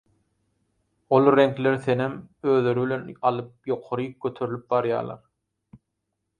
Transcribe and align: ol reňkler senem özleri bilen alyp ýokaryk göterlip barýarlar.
ol 1.17 1.29
reňkler 1.39 1.77
senem 1.83 2.15
özleri 2.55 2.87
bilen 2.87 3.05
alyp 3.33 3.71
ýokaryk 3.75 4.19
göterlip 4.29 4.67
barýarlar. 4.75 5.25